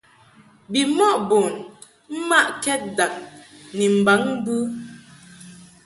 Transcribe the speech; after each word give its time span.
Bimɔʼ 0.71 1.15
bun 1.27 1.53
mmaʼkɛd 2.25 2.81
dag 2.97 3.13
ni 3.77 3.85
mbaŋ 3.99 4.21
mbɨ. 4.37 4.55